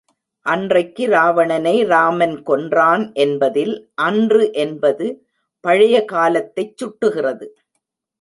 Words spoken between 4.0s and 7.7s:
அன்று என்பது பழைய காலத்தைச் சுட்டுகிறது.